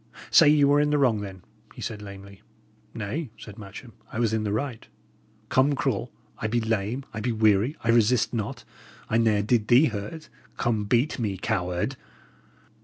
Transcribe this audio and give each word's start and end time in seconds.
"Say 0.31 0.49
ye 0.49 0.63
were 0.63 0.79
in 0.81 0.89
the 0.89 0.97
wrong, 0.97 1.21
then," 1.21 1.43
he 1.75 1.81
said, 1.83 2.01
lamely. 2.01 2.41
"Nay," 2.91 3.29
said 3.37 3.59
Matcham, 3.59 3.93
"I 4.11 4.17
was 4.17 4.33
in 4.33 4.41
the 4.41 4.51
right. 4.51 4.87
Come, 5.49 5.73
cruel! 5.75 6.11
I 6.39 6.47
be 6.47 6.59
lame; 6.59 7.05
I 7.13 7.19
be 7.19 7.31
weary; 7.31 7.77
I 7.83 7.89
resist 7.89 8.33
not; 8.33 8.63
I 9.11 9.19
ne'er 9.19 9.43
did 9.43 9.67
thee 9.67 9.85
hurt; 9.89 10.27
come, 10.57 10.85
beat 10.85 11.19
me 11.19 11.37
coward!" 11.37 11.97